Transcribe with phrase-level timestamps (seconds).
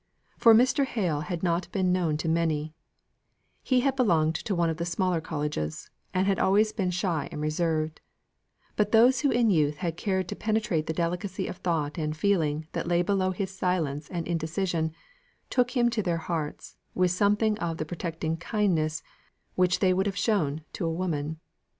[0.35, 0.83] For Mr.
[0.85, 2.73] Hale had not been known to many;
[3.61, 7.39] he had belonged to one of the smaller colleges, and had always been shy and
[7.39, 8.01] reserved;
[8.75, 12.17] but those who in youth had cared to penetrate to the delicacy of thought and
[12.17, 14.91] feeling that lay below his silence and indecision,
[15.51, 19.03] took him to their hearts, with something of the protecting kindness
[19.53, 21.39] which they would have shown to a woman.